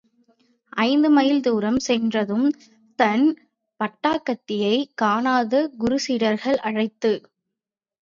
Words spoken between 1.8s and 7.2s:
சென்றதும் தன் பட்டாக்கத்தியைக் காணாத குரு சீடர்களை அழைத்து.